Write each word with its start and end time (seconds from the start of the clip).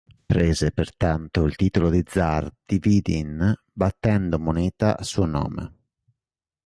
Prese 0.25 0.71
pertanto 0.71 1.43
il 1.43 1.55
titolo 1.55 1.91
di 1.91 2.01
zar 2.07 2.51
di 2.65 2.79
Vidin 2.79 3.53
battendo 3.71 4.39
moneta 4.39 4.97
a 4.97 5.03
suo 5.03 5.25
nome. 5.27 5.75